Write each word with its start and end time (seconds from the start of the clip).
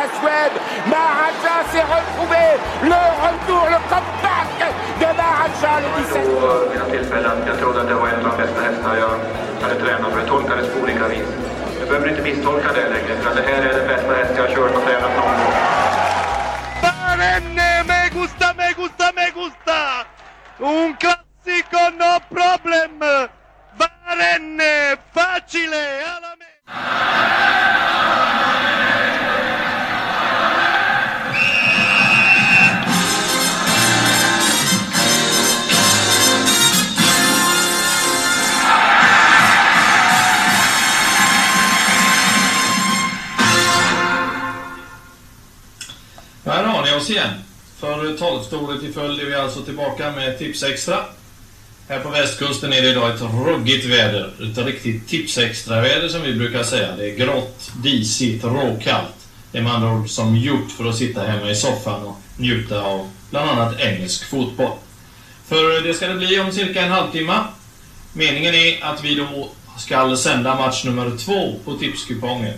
La 0.00 0.06
Suède. 0.16 0.56
Maharaja 0.86 1.56
s'est 1.70 1.84
retrouvé. 1.84 2.44
Le 2.82 3.02
retour, 3.26 3.64
le 3.68 3.80
comeback 3.92 4.56
de 4.98 5.08
Maharaja, 5.20 5.72
le 5.84 5.88
17. 6.08 6.70
vid 6.70 6.78
något 6.80 6.90
tillfälle 6.90 7.28
att 7.28 7.46
jag 7.46 7.58
trodde 7.58 7.80
att 7.80 7.88
det 7.88 7.94
var 7.94 8.08
en 8.08 8.26
av 8.26 8.30
de 8.30 8.42
bästa 8.42 8.60
hästar 8.62 8.96
jag 8.96 9.14
hade 9.62 9.80
tränat 9.80 10.12
för 10.12 10.20
det 10.20 10.26
tolkades 10.26 10.68
på 10.72 10.80
olika 10.82 11.08
vis. 11.08 11.28
Jag 11.78 11.88
behöver 11.88 12.08
inte 12.08 12.22
misstolka 12.22 12.72
det 12.72 12.88
längre 12.94 13.14
för 13.22 13.34
det 13.34 13.42
här 13.42 13.62
är 13.62 13.74
den 13.78 13.88
bästa 13.88 14.12
häst 14.14 14.32
jag 14.36 14.42
har 14.42 14.54
kört 14.54 14.76
och 14.76 14.84
tränat 14.84 15.16
någon 15.16 15.36
gång. 15.40 15.54
Barenne, 16.82 17.84
me 17.90 18.00
gusta, 18.18 18.46
me 18.58 18.68
gusta, 18.80 19.06
me 19.18 19.26
gusta! 19.40 19.80
Un 20.58 20.94
classico, 21.02 21.82
no 22.02 22.12
problem! 22.36 22.98
Barenne, 23.80 24.96
facile, 25.14 25.84
12 48.20 48.42
stolet 48.42 48.82
i 48.82 48.92
följd 48.92 49.20
är 49.20 49.24
vi 49.24 49.34
alltså 49.34 49.62
tillbaka 49.62 50.10
med 50.10 50.38
tips 50.38 50.62
extra. 50.62 51.04
Här 51.88 52.00
på 52.00 52.10
västkusten 52.10 52.72
är 52.72 52.82
det 52.82 52.88
idag 52.88 53.14
ett 53.14 53.20
ruggigt 53.20 53.84
väder. 53.84 54.32
Ett 54.42 54.66
riktigt 54.66 55.08
tips 55.08 55.38
extra 55.38 55.80
väder 55.80 56.08
som 56.08 56.22
vi 56.22 56.34
brukar 56.34 56.62
säga. 56.62 56.96
Det 56.96 57.10
är 57.10 57.16
grått, 57.16 57.70
disigt, 57.82 58.44
råkallt. 58.44 59.28
Det 59.52 59.58
är 59.58 59.62
med 59.62 59.74
andra 59.74 59.92
ord 59.92 60.10
som 60.10 60.36
gjort 60.36 60.70
för 60.70 60.84
att 60.84 60.96
sitta 60.96 61.22
hemma 61.22 61.50
i 61.50 61.54
soffan 61.54 62.02
och 62.02 62.16
njuta 62.36 62.82
av 62.82 63.10
bland 63.30 63.50
annat 63.50 63.80
engelsk 63.80 64.24
fotboll. 64.24 64.78
För 65.46 65.82
det 65.82 65.94
ska 65.94 66.08
det 66.08 66.14
bli 66.14 66.40
om 66.40 66.52
cirka 66.52 66.82
en 66.82 66.92
halvtimme. 66.92 67.44
Meningen 68.12 68.54
är 68.54 68.84
att 68.84 69.04
vi 69.04 69.14
då 69.14 69.48
ska 69.78 70.16
sända 70.16 70.54
match 70.54 70.84
nummer 70.84 71.16
två 71.18 71.54
på 71.64 71.74
tipskupongen. 71.74 72.54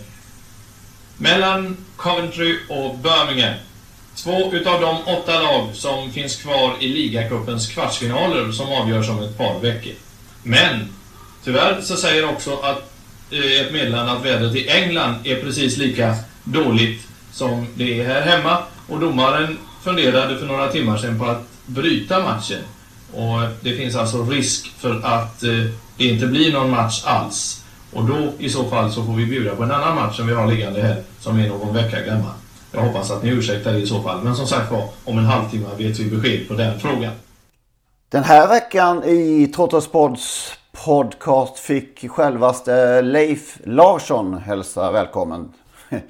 Mellan 1.17 1.77
Coventry 1.97 2.59
och 2.69 2.99
Birmingham. 2.99 3.55
Två 4.17 4.53
utav 4.53 4.81
de 4.81 4.97
åtta 5.07 5.41
lag 5.41 5.69
som 5.73 6.13
finns 6.13 6.37
kvar 6.37 6.77
i 6.81 6.89
ligacupens 6.89 7.69
kvartsfinaler 7.69 8.53
som 8.53 8.73
avgörs 8.73 9.09
om 9.09 9.23
ett 9.23 9.39
par 9.39 9.61
veckor. 9.61 9.93
Men 10.43 10.89
tyvärr 11.45 11.81
så 11.81 11.97
säger 11.97 12.29
också 12.29 12.57
att 12.57 12.93
eh, 13.31 13.61
ett 13.61 13.73
meddelande 13.73 14.13
att 14.13 14.25
vädret 14.25 14.55
i 14.55 14.69
England 14.69 15.15
är 15.25 15.37
precis 15.37 15.77
lika 15.77 16.17
dåligt 16.45 17.07
som 17.33 17.67
det 17.75 18.01
är 18.01 18.07
här 18.07 18.23
hemma. 18.23 18.59
Och 18.89 19.01
domaren 19.01 19.59
funderade 19.85 20.39
för 20.39 20.47
några 20.47 20.69
timmar 20.69 20.97
sedan 20.97 21.19
på 21.19 21.25
att 21.25 21.43
bryta 21.67 22.23
matchen. 22.23 22.61
Och 23.13 23.41
det 23.61 23.77
finns 23.77 23.97
alltså 23.97 24.25
risk 24.25 24.73
för 24.79 25.01
att 25.05 25.43
eh, 25.43 25.51
det 25.97 26.05
inte 26.05 26.27
blir 26.27 26.53
någon 26.53 26.71
match 26.71 27.03
alls. 27.05 27.65
Och 27.93 28.05
då 28.05 28.33
i 28.39 28.49
så 28.49 28.71
fall 28.71 28.93
så 28.93 29.05
får 29.05 29.13
vi 29.13 29.27
bjuda 29.27 29.57
på 29.57 29.63
en 29.63 29.71
annan 29.71 29.95
match 29.95 30.17
som 30.17 30.27
vi 30.27 30.35
har 30.35 30.47
liggande 30.47 30.83
här 30.83 31.03
som 31.21 31.39
är 31.39 31.49
någon 31.49 31.75
vecka 31.75 32.01
gammal. 32.01 32.33
Jag 32.75 32.83
hoppas 32.83 33.11
att 33.11 33.23
ni 33.23 33.31
ursäktar 33.31 33.73
det 33.73 33.79
i 33.79 33.87
så 33.87 34.03
fall. 34.03 34.25
Men 34.25 34.37
som 34.37 34.47
sagt 34.47 34.71
var, 34.71 34.89
om 35.05 35.19
en 35.19 35.25
halvtimme 35.25 35.67
vet 35.79 35.99
vi 35.99 36.11
besked 36.11 36.49
på 36.49 36.55
den 36.55 36.81
frågan. 36.81 37.13
Den 38.09 38.25
här 38.25 38.49
veckan 38.49 39.05
i 39.05 39.47
Trottospods 39.47 40.53
podcast 40.73 41.59
fick 41.59 42.11
självaste 42.11 43.03
Leif 43.03 43.59
Larsson 43.65 44.35
hälsa 44.35 44.93
välkommen 44.93 45.53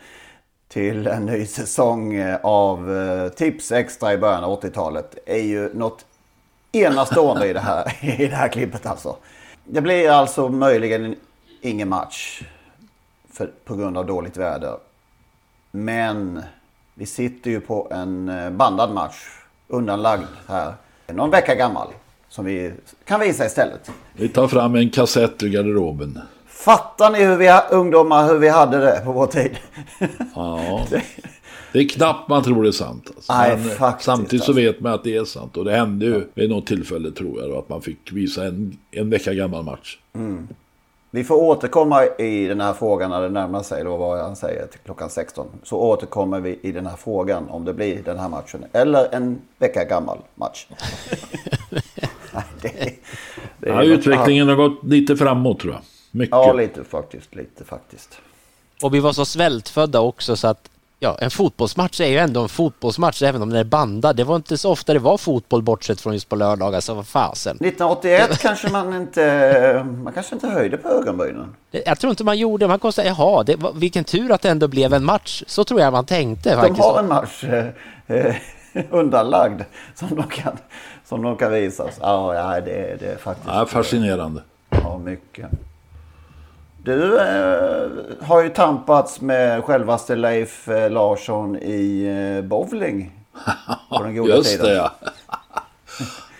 till 0.69 1.07
en 1.07 1.27
ny 1.27 1.47
säsong 1.47 2.23
av 2.43 2.97
eh, 2.97 3.29
Tips 3.29 3.73
Extra 3.73 4.13
i 4.13 4.19
början 4.19 4.45
av 4.45 4.61
80-talet. 4.61 5.19
Det 5.27 5.33
är 5.33 5.45
ju 5.45 5.75
något 5.75 6.05
enastående 6.73 7.49
i 7.49 7.53
det 7.53 7.61
här, 7.61 7.99
i 8.21 8.27
det 8.27 8.37
här 8.37 8.49
klippet 8.49 8.87
alltså. 8.87 9.17
Det 9.65 9.81
blir 9.81 10.11
alltså 10.11 10.49
möjligen 10.49 11.17
ingen 11.61 11.89
match 11.89 12.43
för, 13.33 13.51
på 13.65 13.77
grund 13.77 13.99
av 13.99 14.07
dåligt 14.07 14.37
väder. 14.37 14.77
Men 15.75 16.43
vi 16.95 17.07
sitter 17.07 17.51
ju 17.51 17.61
på 17.61 17.89
en 17.91 18.29
eh, 18.29 18.51
bandad 18.51 18.95
match 18.95 19.17
undanlagd 19.69 20.27
här. 20.49 20.75
Någon 21.07 21.31
vecka 21.31 21.55
gammal. 21.55 21.89
Som 22.29 22.45
vi 22.45 22.73
kan 23.05 23.21
visa 23.21 23.47
istället. 23.47 23.91
Vi 24.13 24.29
tar 24.29 24.49
fram 24.49 24.75
en 24.75 24.91
kassett 24.91 25.43
ur 25.43 25.49
garderoben. 25.49 26.19
Fattar 26.47 27.11
ni 27.11 27.25
hur 27.25 27.37
vi 27.37 27.61
ungdomar 27.71 28.29
hur 28.29 28.39
vi 28.39 28.49
hade 28.49 28.79
det 28.79 29.03
på 29.05 29.13
vår 29.13 29.27
tid? 29.27 29.57
Ja. 30.35 30.87
Det 31.73 31.79
är 31.79 31.89
knappt 31.89 32.29
man 32.29 32.43
tror 32.43 32.63
det 32.63 32.69
är 32.69 32.73
sant. 32.73 33.11
Alltså. 33.17 33.33
Nej, 33.33 33.57
Men 33.57 33.71
faktiskt, 33.71 34.05
samtidigt 34.05 34.45
så 34.45 34.51
alltså. 34.51 34.53
vet 34.53 34.81
man 34.81 34.93
att 34.93 35.05
det 35.05 35.17
är 35.17 35.25
sant. 35.25 35.57
Och 35.57 35.65
det 35.65 35.73
hände 35.73 36.07
ju 36.07 36.27
vid 36.35 36.51
något 36.51 36.67
tillfälle 36.67 37.11
tror 37.11 37.41
jag 37.41 37.51
då, 37.51 37.59
att 37.59 37.69
man 37.69 37.83
fick 37.83 38.13
visa 38.13 38.45
en, 38.45 38.79
en 38.91 39.11
vecka 39.11 39.35
gammal 39.35 39.65
match. 39.65 39.99
Mm. 40.15 40.49
Vi 41.15 41.25
får 41.25 41.35
återkomma 41.35 42.07
i 42.19 42.47
den 42.47 42.61
här 42.61 42.73
frågan 42.73 43.11
när 43.11 43.23
det 43.23 43.29
närmar 43.29 43.63
sig, 43.63 43.85
då 43.85 43.97
vad 43.97 44.19
han 44.19 44.37
säger, 44.37 44.67
till 44.67 44.81
klockan 44.85 45.11
16. 45.11 45.47
Så 45.63 45.79
återkommer 45.79 46.41
vi 46.41 46.59
i 46.63 46.73
den 46.73 46.87
här 46.87 46.97
frågan 46.97 47.49
om 47.49 47.65
det 47.65 47.75
blir 47.75 48.03
den 48.03 48.19
här 48.19 48.29
matchen. 48.29 48.65
Eller 48.73 49.15
en 49.15 49.41
vecka 49.59 49.85
gammal 49.85 50.19
match. 50.35 50.67
Nej, 52.33 52.45
det, 52.63 52.69
det 53.59 53.69
Ja, 53.69 53.83
utvecklingen 53.83 54.49
har 54.49 54.57
gått 54.57 54.85
lite 54.85 55.17
framåt 55.17 55.61
tror 55.61 55.73
jag. 55.73 55.83
Mycket. 56.11 56.33
Ja, 56.33 56.53
lite 56.53 56.85
faktiskt. 56.85 57.35
Lite 57.35 57.65
faktiskt. 57.65 58.19
Och 58.83 58.95
vi 58.95 59.01
var 59.01 59.13
så 59.13 59.25
svältfödda 59.25 60.01
också 60.01 60.37
så 60.37 60.49
att 60.49 60.71
ja, 61.03 61.17
en 61.21 61.31
fotbollsmatch 61.31 62.01
är 62.01 62.07
ju 62.07 62.19
ändå 62.19 62.43
en 62.43 62.49
fotbollsmatch 62.49 63.23
även 63.23 63.43
om 63.43 63.51
den 63.51 63.59
är 63.59 63.65
bandad. 63.65 64.17
Det 64.17 64.25
var 64.25 64.37
inte 64.37 64.59
så 64.59 64.71
ofta 64.71 64.93
det 64.93 64.99
var 64.99 65.19
fotboll 65.19 65.63
bortsett 65.63 66.01
från 66.01 66.13
just 66.13 66.29
på 66.29 66.37
lördagar, 66.37 66.81
så 66.81 66.95
vad 66.95 67.07
fasen. 67.07 67.57
1981 67.57 68.39
kanske 68.39 68.69
man 68.71 68.95
inte... 68.95 69.87
Man 70.05 70.13
kanske 70.13 70.35
inte 70.35 70.47
höjde 70.49 70.77
på 70.77 70.89
ögonbrynen. 70.89 71.55
Jag 71.71 71.99
tror 71.99 72.11
inte 72.11 72.25
man 72.25 72.39
gjorde, 72.39 72.69
man 72.69 72.79
kostade, 72.79 73.09
jaha, 73.09 73.43
det 73.43 73.57
var, 73.57 73.73
vilken 73.73 74.05
tur 74.05 74.33
att 74.33 74.43
det 74.43 74.49
ändå 74.51 74.69
blev 74.69 74.95
en 74.95 75.05
match. 75.05 75.43
Så 75.47 75.65
tror 75.65 75.81
jag 75.81 75.93
man 75.93 76.05
tänkte 76.07 76.51
De 76.51 76.57
faktiskt. 76.57 76.81
har 76.81 76.99
en 76.99 77.09
match 77.09 77.45
eh, 77.45 77.67
eh, 78.07 78.35
undanlagd 78.91 79.63
som 79.95 80.09
de 80.09 80.23
kan, 80.23 80.57
som 81.05 81.23
de 81.23 81.37
kan 81.37 81.53
visa. 81.53 81.89
Ja 82.01 82.61
det, 82.65 82.97
det 83.01 83.07
är 83.07 83.17
faktiskt... 83.17 83.49
Ja, 83.49 83.67
fascinerande. 83.67 84.43
Ja, 84.71 84.99
mycket. 84.99 85.47
Du 86.85 87.21
eh, 87.21 87.91
har 88.21 88.43
ju 88.43 88.49
tampats 88.49 89.21
med 89.21 89.65
självaste 89.65 90.17
Leif 90.17 90.69
eh, 90.69 90.91
Larsson 90.91 91.57
i 91.57 92.05
eh, 92.39 92.49
bowling. 92.49 93.13
På 93.89 94.03
den 94.03 94.17
goda 94.17 94.37
Just 94.37 94.51
tiden. 94.51 94.67
det 94.67 94.75
ja. 94.75 94.95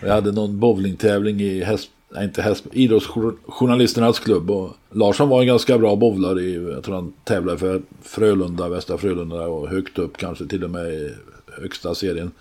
Vi 0.01 0.09
hade 0.09 0.31
någon 0.31 0.59
bowlingtävling 0.59 1.41
i 1.41 1.63
häst, 1.63 1.89
nej, 2.09 2.23
inte 2.23 2.41
häst, 2.41 2.63
idrottsjournalisternas 2.71 4.19
klubb. 4.19 4.51
Och 4.51 4.69
Larsson 4.91 5.29
var 5.29 5.41
en 5.41 5.47
ganska 5.47 5.77
bra 5.77 5.95
bowlare. 5.95 6.41
I, 6.41 6.71
jag 6.73 6.83
tror 6.83 6.95
han 6.95 7.13
tävlade 7.23 7.57
för 7.57 7.81
Frölunda, 8.01 8.69
Västra 8.69 8.97
Frölunda 8.97 9.47
och 9.47 9.69
högt 9.69 9.99
upp 9.99 10.17
kanske 10.17 10.45
till 10.45 10.63
och 10.63 10.69
med 10.69 10.93
i 10.93 11.13
högsta 11.61 11.95
serien. 11.95 12.31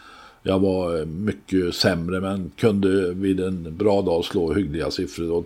Jag 0.43 0.59
var 0.59 0.99
eh, 0.99 1.07
mycket 1.07 1.75
sämre 1.75 2.21
men 2.21 2.53
kunde 2.57 3.15
vid 3.15 3.41
en 3.41 3.77
bra 3.77 4.03
dag 4.03 4.25
slå 4.25 4.55
hyggliga 4.55 4.91
siffror. 4.91 5.45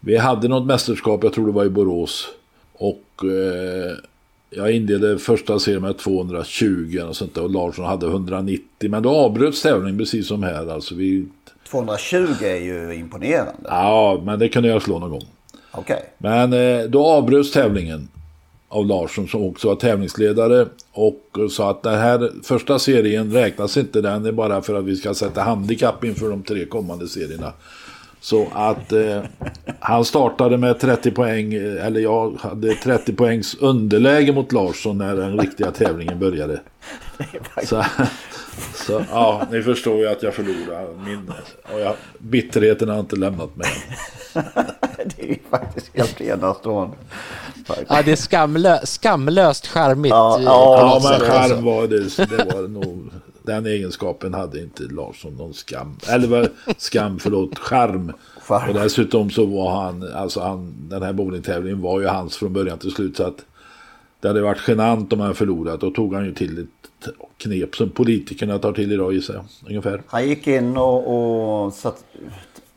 Vi 0.00 0.16
hade 0.16 0.48
något 0.48 0.66
mästerskap, 0.66 1.24
jag 1.24 1.32
tror 1.32 1.46
det 1.46 1.52
var 1.52 1.64
i 1.64 1.70
Borås. 1.70 2.28
Och 2.72 3.04
eh, 3.22 3.96
jag 4.50 4.72
inledde 4.72 5.18
första 5.18 5.58
serien 5.58 5.82
med 5.82 5.98
220 5.98 7.00
och 7.08 7.16
sånt 7.16 7.34
där, 7.34 7.42
och 7.42 7.50
Larsson 7.50 7.84
hade 7.84 8.06
190. 8.06 8.90
Men 8.90 9.02
då 9.02 9.10
avbröts 9.10 9.62
tävlingen 9.62 9.98
precis 9.98 10.28
som 10.28 10.42
här. 10.42 10.72
Alltså 10.72 10.94
vi... 10.94 11.26
220 11.70 12.16
är 12.40 12.56
ju 12.56 12.94
imponerande. 12.94 13.52
Ja, 13.64 14.22
men 14.24 14.38
det 14.38 14.48
kunde 14.48 14.68
jag 14.68 14.82
slå 14.82 14.98
någon 14.98 15.10
gång. 15.10 15.26
Okay. 15.72 16.00
Men 16.18 16.52
eh, 16.52 16.84
då 16.84 17.06
avbröts 17.06 17.52
tävlingen 17.52 18.08
av 18.68 18.86
Larsson 18.86 19.28
som 19.28 19.44
också 19.44 19.68
var 19.68 19.74
tävlingsledare 19.74 20.66
och 20.92 21.22
sa 21.50 21.70
att 21.70 21.82
den 21.82 21.98
här 21.98 22.30
första 22.42 22.78
serien 22.78 23.32
räknas 23.32 23.76
inte, 23.76 24.00
den 24.00 24.26
är 24.26 24.32
bara 24.32 24.62
för 24.62 24.74
att 24.74 24.84
vi 24.84 24.96
ska 24.96 25.14
sätta 25.14 25.42
handikapp 25.42 26.04
inför 26.04 26.30
de 26.30 26.42
tre 26.42 26.64
kommande 26.64 27.08
serierna. 27.08 27.52
Så 28.20 28.48
att 28.54 28.92
eh, 28.92 29.22
han 29.80 30.04
startade 30.04 30.56
med 30.56 30.80
30 30.80 31.10
poäng, 31.10 31.54
eh, 31.54 31.86
eller 31.86 32.00
jag 32.00 32.36
hade 32.40 32.74
30 32.74 33.12
poängs 33.12 33.54
underläge 33.54 34.32
mot 34.32 34.52
Larsson 34.52 34.98
när 34.98 35.16
den 35.16 35.40
riktiga 35.40 35.70
tävlingen 35.70 36.18
började. 36.18 36.60
Så, 37.64 37.84
så 38.74 39.04
ja, 39.10 39.46
ni 39.50 39.62
förstår 39.62 39.98
ju 39.98 40.08
att 40.08 40.22
jag 40.22 40.34
förlorade. 40.34 40.88
Min, 41.04 41.32
och 41.74 41.80
jag, 41.80 41.94
bitterheten 42.18 42.88
har 42.88 43.00
inte 43.00 43.16
lämnat 43.16 43.56
mig. 43.56 43.68
det 45.04 45.22
är 45.22 45.26
ju 45.26 45.38
faktiskt 45.50 45.90
helt 45.94 46.20
enastående. 46.20 46.96
Ja, 47.88 48.02
det 48.04 48.12
är 48.12 48.16
skamlö 48.16 48.78
skamlöst 48.84 49.66
charmigt. 49.66 50.10
Ja, 50.10 50.40
ja, 50.44 51.00
ja 51.02 51.10
men 51.10 51.20
charm 51.20 51.64
var 51.64 51.86
det. 51.86 52.36
Det 52.36 52.54
var 52.54 52.68
nog 52.68 53.10
den 53.50 53.66
egenskapen 53.66 54.34
hade 54.34 54.62
inte 54.62 54.82
Larsson 54.82 55.34
någon 55.34 55.54
skam. 55.54 55.96
Eller 56.08 56.28
var 56.28 56.48
skam, 56.76 57.18
förlåt, 57.18 57.58
charm. 57.58 58.12
Och 58.48 58.74
dessutom 58.74 59.30
så 59.30 59.46
var 59.46 59.82
han, 59.82 60.12
alltså 60.14 60.40
han, 60.40 60.74
den 60.88 61.02
här 61.02 61.12
bowlingtävlingen 61.12 61.80
var 61.80 62.00
ju 62.00 62.06
hans 62.06 62.36
från 62.36 62.52
början 62.52 62.78
till 62.78 62.90
slut. 62.90 63.16
Så 63.16 63.24
att 63.24 63.44
det 64.20 64.28
hade 64.28 64.42
varit 64.42 64.68
genant 64.68 65.12
om 65.12 65.20
han 65.20 65.34
förlorat. 65.34 65.80
Då 65.80 65.90
tog 65.90 66.14
han 66.14 66.24
ju 66.24 66.34
till 66.34 66.58
ett 66.58 67.08
knep 67.36 67.76
som 67.76 67.90
politikerna 67.90 68.58
tar 68.58 68.72
till 68.72 68.92
idag 68.92 69.12
gissar 69.12 69.34
jag. 69.34 69.44
Ungefär. 69.66 70.02
Han 70.06 70.28
gick 70.28 70.46
in 70.46 70.76
och, 70.76 71.64
och 71.64 71.72
satt, 71.72 72.04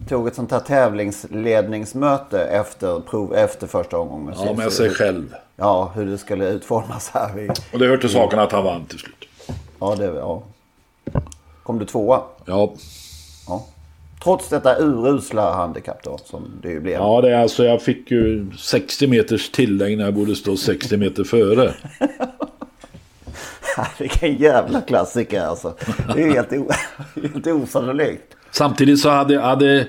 tog 0.09 0.27
ett 0.27 0.35
sånt 0.35 0.51
här 0.51 0.59
tävlingsledningsmöte 0.59 2.39
efter, 2.39 2.99
prov, 2.99 3.33
efter 3.33 3.67
första 3.67 3.97
omgången. 3.97 4.33
Ja, 4.37 4.53
med 4.53 4.71
sig 4.71 4.89
själv. 4.89 5.33
Ja, 5.55 5.91
hur 5.95 6.05
det 6.05 6.17
skulle 6.17 6.49
utformas 6.49 7.09
här. 7.09 7.51
Och 7.73 7.79
det 7.79 7.87
hör 7.87 7.97
till 7.97 8.09
saken 8.09 8.39
att 8.39 8.51
han 8.51 8.63
vann 8.63 8.85
till 8.85 8.99
slut. 8.99 9.15
Ja, 9.79 9.95
det, 9.95 10.05
ja. 10.05 10.43
Kom 11.63 11.79
du 11.79 11.85
tvåa? 11.85 12.21
Ja. 12.45 12.73
ja. 13.47 13.65
Trots 14.23 14.49
detta 14.49 14.79
urusla 14.79 15.53
handikapp 15.53 16.03
då 16.03 16.19
som 16.25 16.51
det 16.61 16.69
ju 16.69 16.79
blev. 16.79 16.93
Ja, 16.93 17.21
det 17.21 17.31
är 17.31 17.41
alltså 17.41 17.63
jag 17.65 17.81
fick 17.81 18.11
ju 18.11 18.47
60 18.57 19.07
meters 19.07 19.49
tillägg 19.49 19.97
när 19.97 20.05
jag 20.05 20.13
borde 20.13 20.35
stå 20.35 20.57
60 20.57 20.97
meter 20.97 21.23
före. 21.23 21.73
Vilken 23.99 24.35
jävla 24.35 24.81
klassiker 24.81 25.41
alltså. 25.41 25.73
Det 26.15 26.23
är 26.23 26.31
helt, 26.31 26.53
o 26.53 26.69
helt 27.21 27.47
osannolikt. 27.47 28.35
Samtidigt 28.51 28.99
så 28.99 29.09
hade, 29.09 29.39
hade 29.39 29.87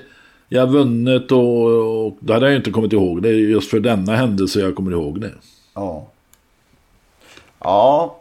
jag 0.49 0.67
vunnit 0.67 1.31
och, 1.31 2.05
och 2.05 2.17
då 2.19 2.33
hade 2.33 2.45
jag 2.45 2.55
inte 2.55 2.71
kommit 2.71 2.93
ihåg 2.93 3.21
det. 3.21 3.29
Just 3.29 3.69
för 3.69 3.79
denna 3.79 4.15
händelse 4.15 4.59
jag 4.59 4.75
kommer 4.75 4.91
ihåg 4.91 5.21
det. 5.21 5.31
Ja. 5.73 6.07
Ja, 7.59 8.17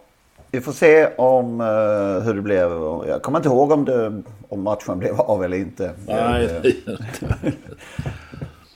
vi 0.54 0.60
får 0.60 0.72
se 0.72 1.06
om 1.16 1.60
uh, 1.60 2.20
hur 2.20 2.34
det 2.34 2.42
blev. 2.42 2.70
Jag 3.08 3.22
kommer 3.22 3.38
inte 3.38 3.48
ihåg 3.48 3.72
om, 3.72 3.84
det, 3.84 4.22
om 4.48 4.62
matchen 4.62 4.98
blev 4.98 5.20
av 5.20 5.44
eller 5.44 5.56
inte. 5.56 5.92
Nej. 6.06 6.84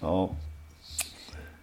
ja. 0.01 0.31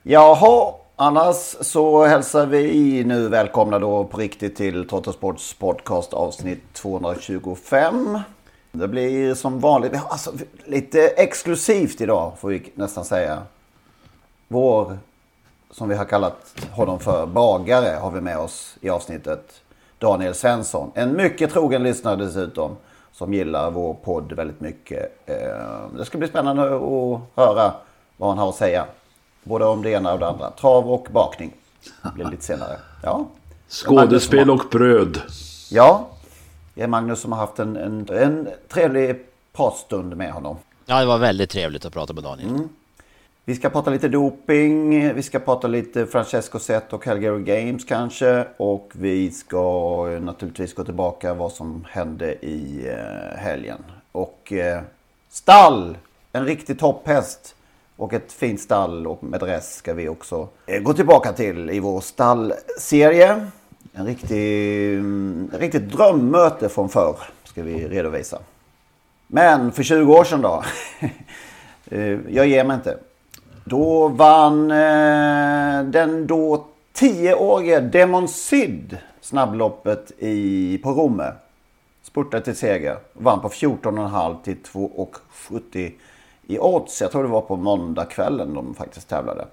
Jaha, 0.03 0.73
annars 0.95 1.35
så 1.61 2.05
hälsar 2.05 2.45
vi 2.45 3.03
nu 3.03 3.29
välkomna 3.29 3.79
då 3.79 4.03
på 4.03 4.17
riktigt 4.17 4.55
till 4.55 4.87
Trottosports 4.87 5.53
podcast 5.53 6.13
avsnitt 6.13 6.73
225. 6.73 8.19
Det 8.71 8.87
blir 8.87 9.33
som 9.33 9.59
vanligt, 9.59 9.93
alltså, 10.09 10.31
lite 10.65 11.07
exklusivt 11.07 12.01
idag 12.01 12.33
får 12.39 12.49
vi 12.49 12.71
nästan 12.75 13.05
säga. 13.05 13.41
Vår, 14.47 14.97
som 15.71 15.89
vi 15.89 15.95
har 15.95 16.05
kallat 16.05 16.55
honom 16.71 16.99
för, 16.99 17.25
bagare 17.25 17.95
har 17.95 18.11
vi 18.11 18.21
med 18.21 18.37
oss 18.37 18.77
i 18.81 18.89
avsnittet. 18.89 19.61
Daniel 19.99 20.33
Svensson. 20.33 20.91
En 20.95 21.13
mycket 21.13 21.53
trogen 21.53 21.83
lyssnare 21.83 22.15
dessutom. 22.15 22.75
Som 23.11 23.33
gillar 23.33 23.71
vår 23.71 23.93
podd 23.93 24.31
väldigt 24.33 24.61
mycket. 24.61 25.29
Eh, 25.29 25.97
det 25.97 26.05
ska 26.05 26.17
bli 26.17 26.27
spännande 26.27 26.63
att 26.63 27.19
höra 27.35 27.73
vad 28.17 28.29
han 28.29 28.37
har 28.37 28.49
att 28.49 28.55
säga. 28.55 28.85
Både 29.43 29.65
om 29.65 29.81
det 29.81 29.89
ena 29.89 30.13
och 30.13 30.19
det 30.19 30.27
andra. 30.27 30.51
Trav 30.51 30.91
och 30.91 31.07
bakning. 31.11 31.53
Det 32.03 32.11
blir 32.13 32.25
lite 32.25 32.43
senare. 32.43 32.77
Ja. 33.03 33.25
Skådespel 33.67 34.49
och 34.49 34.63
bröd. 34.71 35.21
Ja. 35.71 36.07
Det 36.73 36.81
är 36.81 36.87
Magnus 36.87 37.19
som 37.19 37.31
har 37.31 37.39
haft 37.39 37.59
en, 37.59 37.75
en, 37.75 38.07
en 38.09 38.47
trevlig 38.69 39.25
pratstund 39.53 40.17
med 40.17 40.31
honom. 40.31 40.57
Ja, 40.85 40.99
det 40.99 41.05
var 41.05 41.17
väldigt 41.17 41.49
trevligt 41.49 41.85
att 41.85 41.93
prata 41.93 42.13
med 42.13 42.23
Daniel. 42.23 42.49
Mm. 42.49 42.69
Vi 43.47 43.55
ska 43.55 43.69
prata 43.69 43.89
lite 43.89 44.07
doping, 44.07 45.13
vi 45.13 45.23
ska 45.23 45.39
prata 45.39 45.67
lite 45.67 46.05
Francesco 46.05 46.59
Zet 46.59 46.93
och 46.93 47.03
Calgary 47.03 47.43
Games 47.43 47.85
kanske. 47.85 48.45
Och 48.57 48.91
vi 48.93 49.31
ska 49.31 50.07
eh, 50.11 50.21
naturligtvis 50.21 50.73
gå 50.73 50.83
tillbaka 50.83 51.33
vad 51.33 51.51
som 51.51 51.85
hände 51.89 52.33
i 52.45 52.87
eh, 52.87 53.37
helgen. 53.37 53.83
Och 54.11 54.53
eh, 54.53 54.81
stall! 55.29 55.97
En 56.31 56.45
riktig 56.45 56.79
topphäst. 56.79 57.55
Och 57.95 58.13
ett 58.13 58.31
fint 58.31 58.61
stall 58.61 59.07
och 59.07 59.23
med 59.23 59.39
dress 59.39 59.75
ska 59.75 59.93
vi 59.93 60.09
också 60.09 60.47
eh, 60.65 60.81
gå 60.81 60.93
tillbaka 60.93 61.33
till 61.33 61.69
i 61.69 61.79
vår 61.79 62.01
stallserie. 62.01 63.47
En 63.93 64.05
riktig, 64.05 64.93
en 64.97 65.51
riktigt 65.53 65.91
drömmöte 65.91 66.69
från 66.69 66.89
förr 66.89 67.17
ska 67.43 67.63
vi 67.63 67.87
redovisa. 67.87 68.39
Men 69.27 69.71
för 69.71 69.83
20 69.83 70.13
år 70.13 70.23
sedan 70.23 70.41
då. 70.41 70.63
Jag 72.29 72.47
ger 72.47 72.63
mig 72.63 72.75
inte. 72.75 72.97
Då 73.67 74.07
vann 74.07 74.71
eh, 74.71 75.83
den 75.83 76.27
då 76.27 76.65
10-årige 76.93 77.79
Demon 77.79 78.27
Sid 78.27 78.97
snabbloppet 79.21 80.11
i, 80.17 80.77
på 80.77 80.91
Romme. 80.91 81.31
Spurtade 82.03 82.43
till 82.43 82.55
seger. 82.55 82.97
Vann 83.13 83.41
på 83.41 83.49
14,5 83.49 84.43
till 84.43 84.57
2,70 84.57 85.91
i 86.47 86.59
odds. 86.59 87.01
Jag 87.01 87.11
tror 87.11 87.23
det 87.23 87.29
var 87.29 87.41
på 87.41 87.55
måndagskvällen 87.55 88.53
de 88.53 88.75
faktiskt 88.75 89.09
tävlade. 89.09 89.45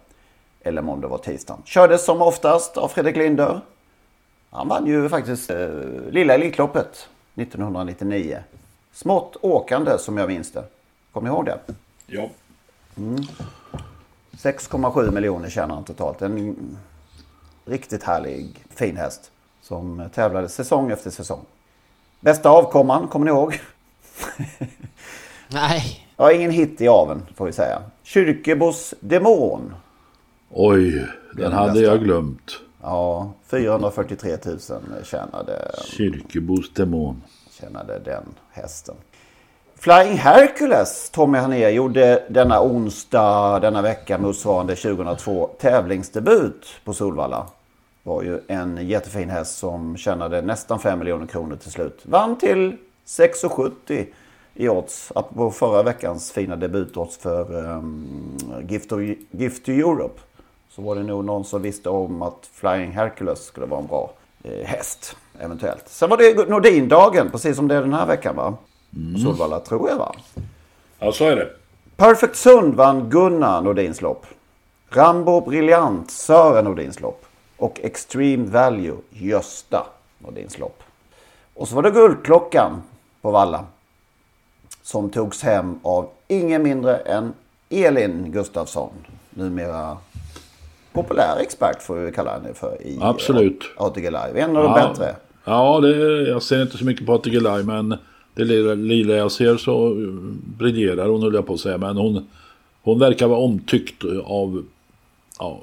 Eller 0.60 0.82
måndag 0.82 1.08
var 1.08 1.18
tisdagen. 1.18 1.62
Kördes 1.64 2.04
som 2.04 2.22
oftast 2.22 2.76
av 2.76 2.88
Fredrik 2.88 3.16
Linder. 3.16 3.60
Han 4.50 4.68
vann 4.68 4.86
ju 4.86 5.08
faktiskt 5.08 5.50
eh, 5.50 5.68
lilla 6.10 6.34
Elitloppet 6.34 7.08
1999. 7.34 8.38
Smått 8.92 9.36
åkande 9.40 9.98
som 9.98 10.18
jag 10.18 10.28
minns 10.28 10.52
det. 10.52 10.64
Kommer 11.12 11.28
ni 11.28 11.34
ihåg 11.34 11.44
det? 11.44 11.58
Ja. 12.06 12.30
Mm. 12.96 13.24
6,7 14.32 15.10
miljoner 15.10 15.48
tjänar 15.48 15.74
han 15.74 15.84
totalt. 15.84 16.22
En 16.22 16.56
riktigt 17.64 18.02
härlig 18.02 18.64
fin 18.74 18.96
häst. 18.96 19.30
Som 19.62 20.08
tävlade 20.14 20.48
säsong 20.48 20.90
efter 20.90 21.10
säsong. 21.10 21.44
Bästa 22.20 22.50
avkomman, 22.50 23.08
kommer 23.08 23.26
ni 23.26 23.30
ihåg? 23.30 23.60
Nej. 25.48 26.06
Ja, 26.16 26.32
ingen 26.32 26.50
hit 26.50 26.80
i 26.80 26.88
aven 26.88 27.22
får 27.36 27.46
vi 27.46 27.52
säga. 27.52 27.82
Kyrkebos 28.02 28.94
Demon. 29.00 29.74
Oj, 30.50 30.90
den, 30.90 31.08
den 31.32 31.52
hade 31.52 31.72
bästa. 31.72 31.84
jag 31.86 32.04
glömt. 32.04 32.60
Ja, 32.82 33.32
443 33.46 34.36
000 34.44 34.58
tjänade... 35.04 35.70
Kyrkebos 35.84 36.72
Demon. 36.74 37.22
Tjänade 37.50 37.98
den 37.98 38.24
hästen. 38.50 38.94
Flying 39.82 40.16
Hercules, 40.16 41.10
Tommy 41.10 41.38
Hané, 41.38 41.70
gjorde 41.70 42.22
denna 42.28 42.62
onsdag, 42.62 43.60
denna 43.60 43.82
vecka 43.82 44.18
motsvarande 44.18 44.76
2002 44.76 45.50
tävlingsdebut 45.58 46.66
på 46.84 46.92
Solvalla. 46.92 47.46
Var 48.02 48.22
ju 48.22 48.40
en 48.46 48.88
jättefin 48.88 49.30
häst 49.30 49.58
som 49.58 49.96
tjänade 49.96 50.42
nästan 50.42 50.78
5 50.80 50.98
miljoner 50.98 51.26
kronor 51.26 51.56
till 51.56 51.70
slut. 51.70 52.00
Vann 52.02 52.38
till 52.38 52.76
6,70 53.06 54.06
i 54.54 54.68
odds. 54.68 55.12
På 55.34 55.50
förra 55.50 55.82
veckans 55.82 56.32
fina 56.32 56.56
debutodds 56.56 57.16
för 57.16 57.66
um, 57.66 58.38
Gift, 58.68 58.88
to, 58.88 59.00
Gift 59.30 59.64
to 59.64 59.72
Europe. 59.72 60.20
Så 60.70 60.82
var 60.82 60.94
det 60.94 61.02
nog 61.02 61.24
någon 61.24 61.44
som 61.44 61.62
visste 61.62 61.88
om 61.88 62.22
att 62.22 62.50
Flying 62.52 62.90
Hercules 62.92 63.44
skulle 63.44 63.66
vara 63.66 63.80
en 63.80 63.86
bra 63.86 64.12
eh, 64.42 64.66
häst. 64.66 65.16
Eventuellt. 65.38 65.88
Sen 65.88 66.10
var 66.10 66.16
det 66.16 66.48
Nordin-dagen, 66.48 67.30
precis 67.30 67.56
som 67.56 67.68
det 67.68 67.74
är 67.74 67.80
den 67.80 67.94
här 67.94 68.06
veckan 68.06 68.36
va? 68.36 68.56
Mm. 68.96 69.20
Solvalla 69.22 69.60
tror 69.60 69.88
jag 69.90 69.96
va? 69.98 70.14
Ja, 70.98 71.12
så 71.12 71.24
är 71.24 71.36
det. 71.36 71.48
Perfect 71.96 72.36
Sund 72.36 72.74
vann 72.74 73.10
Gunnar 73.10 73.60
Nordins 73.60 74.00
lopp. 74.02 74.26
Rambo 74.90 75.40
Brilliant 75.40 76.10
Sören 76.10 76.64
Nordins 76.64 77.00
lopp. 77.00 77.24
Och 77.56 77.80
Extreme 77.82 78.44
Value 78.50 78.96
Gösta 79.10 79.86
Nordins 80.18 80.58
lopp. 80.58 80.82
Och 81.54 81.68
så 81.68 81.74
var 81.74 81.82
det 81.82 81.90
Guldklockan 81.90 82.82
på 83.22 83.30
Valla. 83.30 83.64
Som 84.82 85.10
togs 85.10 85.42
hem 85.42 85.78
av 85.82 86.08
ingen 86.28 86.62
mindre 86.62 86.96
än 86.96 87.32
Elin 87.70 88.32
Gustafsson. 88.32 88.90
Numera 89.30 89.96
populär 90.92 91.36
expert 91.40 91.82
får 91.82 91.94
vi 91.96 92.12
kalla 92.12 92.32
henne 92.32 92.54
för 92.54 92.82
i 92.82 92.98
Absolut. 93.02 93.64
ATG 93.76 94.02
Live. 94.10 94.32
En 94.40 94.56
av 94.56 94.62
de 94.62 94.72
Ja. 94.80 94.88
bättre. 94.88 95.16
Ja, 95.44 95.80
det, 95.80 96.22
jag 96.28 96.42
ser 96.42 96.62
inte 96.62 96.78
så 96.78 96.84
mycket 96.84 97.06
på 97.06 97.14
ATG 97.14 97.30
Live 97.40 97.62
men 97.62 97.98
det 98.34 98.44
lilla, 98.44 98.74
lilla 98.74 99.14
jag 99.14 99.32
ser 99.32 99.56
så 99.56 99.86
eh, 99.88 100.08
briljerar 100.58 101.08
hon 101.08 101.22
höll 101.22 101.34
jag 101.34 101.46
på 101.46 101.54
att 101.54 101.60
säga. 101.60 101.78
Men 101.78 101.96
hon, 101.96 102.26
hon 102.82 102.98
verkar 102.98 103.26
vara 103.26 103.38
omtyckt 103.38 104.04
av 104.24 104.64
ja, 105.38 105.60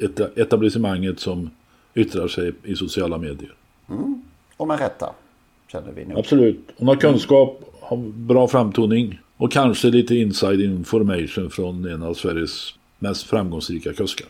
et, 0.00 0.38
etablissemanget 0.38 1.20
som 1.20 1.50
yttrar 1.94 2.28
sig 2.28 2.52
i 2.62 2.76
sociala 2.76 3.18
medier. 3.18 3.54
Mm. 3.88 4.22
Och 4.56 4.68
med 4.68 4.78
rätta. 4.78 5.10
Känner 5.72 5.92
vi 5.92 6.04
nu. 6.04 6.14
Absolut. 6.16 6.60
Hon 6.76 6.88
har 6.88 6.96
kunskap, 6.96 7.60
har 7.80 7.96
bra 7.96 8.48
framtoning 8.48 9.20
och 9.36 9.52
kanske 9.52 9.88
lite 9.88 10.14
inside 10.14 10.60
information 10.60 11.50
från 11.50 11.84
en 11.84 12.02
av 12.02 12.14
Sveriges 12.14 12.74
mest 12.98 13.22
framgångsrika 13.22 13.92
kuskar. 13.92 14.26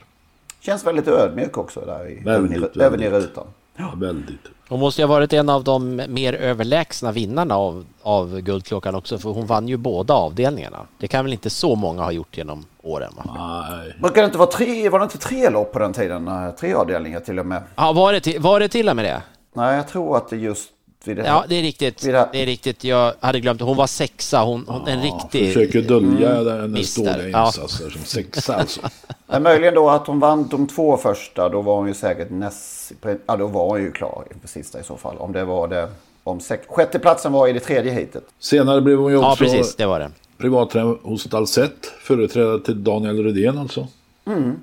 Känns 0.60 0.86
väldigt 0.86 1.08
ödmjuk 1.08 1.58
också 1.58 1.80
där 1.80 2.10
i, 2.10 2.24
Väldigt, 2.24 2.56
även, 2.56 2.70
i, 2.80 2.84
även 2.84 3.02
i 3.02 3.08
väldigt. 3.08 3.30
rutan. 3.30 3.46
Ja. 3.76 3.92
Väldigt. 3.96 4.40
Hon 4.68 4.80
måste 4.80 5.02
ju 5.02 5.06
ha 5.06 5.14
varit 5.14 5.32
en 5.32 5.48
av 5.48 5.64
de 5.64 6.02
mer 6.08 6.32
överlägsna 6.32 7.12
vinnarna 7.12 7.56
av, 7.56 7.84
av 8.02 8.40
Guldklockan 8.40 8.94
också, 8.94 9.18
för 9.18 9.30
hon 9.30 9.46
vann 9.46 9.68
ju 9.68 9.76
båda 9.76 10.14
avdelningarna. 10.14 10.78
Det 10.98 11.08
kan 11.08 11.24
väl 11.24 11.32
inte 11.32 11.50
så 11.50 11.74
många 11.74 12.02
ha 12.02 12.12
gjort 12.12 12.36
genom 12.36 12.64
åren? 12.82 13.12
Va? 13.16 13.66
Nej. 13.70 13.94
Brukar 14.00 14.22
det 14.22 14.26
inte 14.26 14.38
vara 14.38 14.50
tre, 14.50 14.88
var 14.88 14.98
det 14.98 15.02
inte 15.02 15.18
tre 15.18 15.50
lopp 15.50 15.72
på 15.72 15.78
den 15.78 15.92
tiden? 15.92 16.28
Eh, 16.28 16.50
Tre 16.50 16.74
avdelningar 16.74 17.20
till 17.20 17.38
och 17.38 17.46
med. 17.46 17.62
Ja, 17.76 17.92
var 17.92 18.12
det, 18.12 18.20
till, 18.20 18.40
var 18.40 18.60
det 18.60 18.68
till 18.68 18.88
och 18.88 18.96
med 18.96 19.04
det? 19.04 19.22
Nej, 19.54 19.76
jag 19.76 19.88
tror 19.88 20.16
att 20.16 20.28
det 20.28 20.36
just 20.36 20.68
vid 21.08 21.16
det 21.16 21.22
här. 21.22 21.28
Ja, 21.28 21.44
det 21.48 21.54
är 21.54 21.62
riktigt. 21.62 22.02
Det 22.02 22.12
är 22.42 22.46
riktigt. 22.46 22.84
Jag 22.84 23.12
hade 23.20 23.40
glömt. 23.40 23.60
Hon 23.60 23.76
var 23.76 23.86
sexa. 23.86 24.42
Hon, 24.42 24.64
hon 24.68 24.88
en 24.88 25.02
riktig... 25.02 25.46
Försöker 25.52 25.82
dölja 25.82 26.30
Mm. 26.36 26.60
hennes 26.60 26.94
dåliga 26.94 27.16
där. 27.16 27.28
Ja. 27.28 27.46
insatser 27.46 27.90
som 27.90 28.00
sexa 28.04 28.54
alltså. 28.56 28.80
Men 29.26 29.42
möjligen 29.42 29.74
då 29.74 29.90
att 29.90 30.06
hon 30.06 30.20
vann 30.20 30.48
de 30.48 30.66
två 30.66 30.96
första, 30.96 31.48
då 31.48 31.60
var 31.62 31.76
hon 31.76 31.88
ju 31.88 31.94
säkert 31.94 32.30
näst... 32.30 32.92
Ja, 33.26 33.36
då 33.36 33.46
var 33.46 33.66
hon 33.68 33.82
ju 33.82 33.92
klar 33.92 34.24
inför 34.34 34.48
sista 34.48 34.80
i 34.80 34.84
så 34.84 34.96
fall. 34.96 35.16
Om 35.18 35.32
det 35.32 35.44
var 35.44 35.68
det... 35.68 35.88
Om 36.24 36.40
sex, 36.40 36.66
sjätteplatsen 36.68 37.32
var 37.32 37.48
i 37.48 37.52
det 37.52 37.60
tredje 37.60 37.92
heatet. 37.92 38.24
Senare 38.38 38.80
blev 38.80 38.98
hon 38.98 39.12
ju 39.12 39.18
Ja, 39.18 39.32
också 39.32 39.44
precis. 39.44 39.74
Det 39.76 39.86
var 39.86 40.00
det. 40.00 40.10
privattränare 40.38 40.96
hos 41.02 41.24
Dalsett. 41.24 41.86
Företrädare 41.86 42.58
till 42.60 42.84
Daniel 42.84 43.24
Rydén 43.24 43.58
alltså. 43.58 43.86
Mm. 44.26 44.56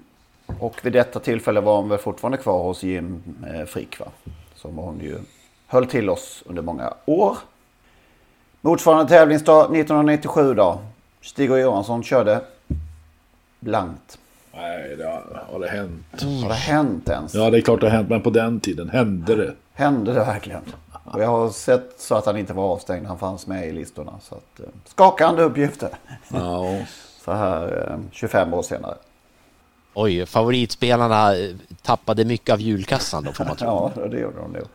Och 0.59 0.75
vid 0.83 0.93
detta 0.93 1.19
tillfälle 1.19 1.61
var 1.61 1.75
hon 1.75 1.89
väl 1.89 1.99
fortfarande 1.99 2.37
kvar 2.37 2.63
hos 2.63 2.83
Jim 2.83 3.23
eh, 3.53 3.65
Frick 3.65 3.99
va? 3.99 4.05
Som 4.55 4.77
hon 4.77 4.99
ju 4.99 5.15
höll 5.71 5.85
till 5.85 6.09
oss 6.09 6.43
under 6.45 6.61
många 6.61 6.93
år. 7.05 7.37
Motsvarande 8.61 9.09
tävlingsdag 9.09 9.61
1997 9.61 10.53
då. 10.53 10.81
Stig 11.21 11.51
och 11.51 11.59
Johansson 11.59 12.03
körde 12.03 12.41
blankt. 13.59 14.17
Nej, 14.53 14.95
det 14.97 15.03
har, 15.03 15.43
har 15.51 15.59
det 15.59 15.67
hänt. 15.67 16.21
Har 16.41 16.49
det 16.49 16.55
hänt 16.55 17.09
ens? 17.09 17.33
Ja, 17.33 17.49
det 17.49 17.57
är 17.57 17.61
klart 17.61 17.79
det 17.79 17.85
har 17.89 17.95
hänt, 17.97 18.09
men 18.09 18.21
på 18.21 18.29
den 18.29 18.59
tiden 18.59 18.89
hände 18.89 19.35
det. 19.35 19.53
Hände 19.73 20.13
det 20.13 20.19
verkligen? 20.19 20.61
Och 21.03 21.21
jag 21.21 21.27
har 21.27 21.49
sett 21.49 21.93
så 21.97 22.15
att 22.15 22.25
han 22.25 22.37
inte 22.37 22.53
var 22.53 22.63
avstängd. 22.63 23.07
Han 23.07 23.19
fanns 23.19 23.47
med 23.47 23.67
i 23.67 23.71
listorna. 23.71 24.13
Så 24.21 24.35
att, 24.35 24.59
eh, 24.59 24.65
skakande 24.85 25.43
uppgifter. 25.43 25.89
Ja. 26.29 26.79
Så 27.25 27.31
här 27.31 27.89
eh, 27.91 27.97
25 28.11 28.53
år 28.53 28.61
senare. 28.61 28.95
Oj, 29.93 30.25
favoritspelarna 30.25 31.35
eh, 31.35 31.55
tappade 31.81 32.25
mycket 32.25 32.53
av 32.53 32.61
julkassan 32.61 33.23
då 33.23 33.31
får 33.31 33.45
man 33.45 33.55
tro. 33.55 33.91
Ja, 33.95 34.07
det 34.07 34.19
gjorde 34.19 34.37
de 34.37 34.51
nog. 34.51 34.67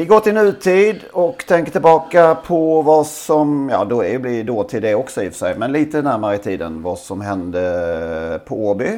Vi 0.00 0.06
går 0.06 0.20
till 0.20 0.34
nutid 0.34 1.00
och 1.12 1.44
tänker 1.48 1.72
tillbaka 1.72 2.34
på 2.34 2.82
vad 2.82 3.06
som, 3.06 3.68
ja 3.72 3.84
då 3.84 4.04
är 4.04 4.18
blir 4.18 4.44
dåtid 4.44 4.82
det 4.82 4.94
också 4.94 5.22
i 5.22 5.28
och 5.28 5.32
för 5.32 5.38
sig, 5.38 5.54
men 5.58 5.72
lite 5.72 6.02
närmare 6.02 6.34
i 6.34 6.38
tiden 6.38 6.82
vad 6.82 6.98
som 6.98 7.20
hände 7.20 8.40
på 8.46 8.68
Åby 8.68 8.88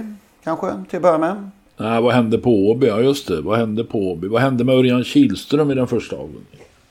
kanske 0.45 0.67
till 0.91 0.97
att 0.97 1.03
börja 1.03 1.19
med. 1.19 1.51
Nej, 1.77 2.03
vad 2.03 2.15
hände 2.15 2.39
på 2.39 2.51
Åby? 2.51 2.87
Ja, 2.87 3.01
just 3.01 3.29
det. 3.29 3.41
Vad 3.41 3.59
hände 3.59 3.85
på 3.85 3.99
Åby? 3.99 4.29
Vad 4.29 4.43
hände 4.43 4.65
med 4.65 4.75
Örjan 4.75 5.05
Kihlström 5.05 5.71
i 5.71 5.75
den 5.75 5.87
första 5.87 6.17
av- 6.17 6.35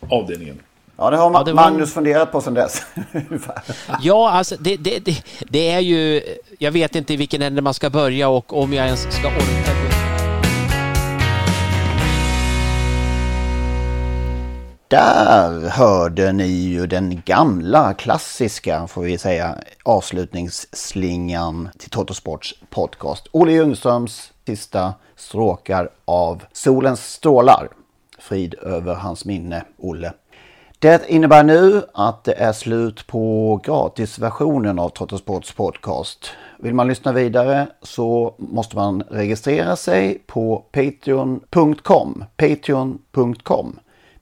avdelningen? 0.09 0.59
Ja, 0.97 1.09
det 1.09 1.17
har 1.17 1.31
Ja, 1.33 1.43
det 1.43 1.53
var- 1.53 1.63
Magnus 1.71 1.93
funderat 1.93 2.31
på 2.31 2.41
sedan 2.41 2.53
dess. 2.53 2.81
Ja, 4.01 4.29
alltså 4.31 4.55
det, 4.59 4.75
det, 4.77 5.05
det, 5.05 5.23
det 5.49 5.69
är 5.71 5.79
ju... 5.79 6.21
Jag 6.59 6.71
vet 6.71 6.95
inte 6.95 7.13
i 7.13 7.17
vilken 7.17 7.41
ände 7.41 7.61
man 7.61 7.73
ska 7.73 7.89
börja 7.89 8.29
och 8.29 8.57
om 8.61 8.73
jag 8.73 8.85
ens 8.85 9.01
ska 9.01 9.27
orka 9.27 9.70
Där 14.91 15.69
hörde 15.69 16.31
ni 16.31 16.48
ju 16.48 16.88
den 16.88 17.21
gamla 17.25 17.93
klassiska, 17.93 18.88
får 18.88 19.01
vi 19.01 19.17
säga, 19.17 19.57
avslutningsslingan 19.83 21.69
till 21.77 21.89
Totosports 21.89 22.55
podcast. 22.69 23.27
Olle 23.31 23.51
Ljungströms 23.51 24.31
sista 24.45 24.93
stråkar 25.15 25.89
av 26.05 26.43
Solens 26.51 27.13
strålar. 27.13 27.69
Frid 28.19 28.53
över 28.53 28.95
hans 28.95 29.25
minne, 29.25 29.63
Olle. 29.77 30.13
Det 30.79 31.10
innebär 31.10 31.43
nu 31.43 31.83
att 31.93 32.24
det 32.24 32.33
är 32.33 32.53
slut 32.53 33.07
på 33.07 33.55
gratisversionen 33.63 34.79
av 34.79 34.89
Totosports 34.89 35.53
podcast. 35.53 36.29
Vill 36.60 36.74
man 36.74 36.88
lyssna 36.88 37.12
vidare 37.12 37.67
så 37.81 38.36
måste 38.38 38.75
man 38.75 39.01
registrera 39.01 39.75
sig 39.75 40.24
på 40.27 40.65
patreon.com. 40.71 42.24
Patreon.com 42.38 43.79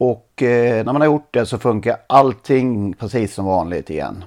Och 0.00 0.42
eh, 0.42 0.84
när 0.84 0.92
man 0.92 0.96
har 0.96 1.06
gjort 1.06 1.34
det 1.34 1.46
så 1.46 1.58
funkar 1.58 1.96
allting 2.06 2.92
precis 2.92 3.34
som 3.34 3.44
vanligt 3.44 3.90
igen. 3.90 4.24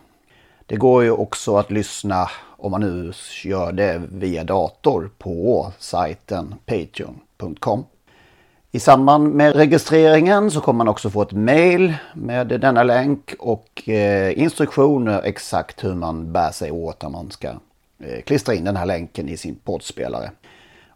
Det 0.65 0.75
går 0.75 1.03
ju 1.03 1.11
också 1.11 1.57
att 1.57 1.71
lyssna 1.71 2.29
om 2.57 2.71
man 2.71 2.81
nu 2.81 3.13
gör 3.43 3.71
det 3.71 4.01
via 4.11 4.43
dator 4.43 5.09
på 5.17 5.71
sajten 5.79 6.55
patreon.com. 6.65 7.85
I 8.71 8.79
samband 8.79 9.33
med 9.33 9.55
registreringen 9.55 10.51
så 10.51 10.61
kommer 10.61 10.77
man 10.77 10.87
också 10.87 11.09
få 11.09 11.21
ett 11.21 11.31
mail 11.31 11.93
med 12.13 12.47
denna 12.47 12.83
länk 12.83 13.33
och 13.39 13.89
eh, 13.89 14.39
instruktioner 14.39 15.21
exakt 15.23 15.83
hur 15.83 15.95
man 15.95 16.31
bär 16.31 16.51
sig 16.51 16.71
åt 16.71 17.01
när 17.01 17.09
man 17.09 17.31
ska 17.31 17.47
eh, 17.99 18.21
klistra 18.25 18.55
in 18.55 18.63
den 18.63 18.75
här 18.75 18.85
länken 18.85 19.29
i 19.29 19.37
sin 19.37 19.55
poddspelare. 19.55 20.31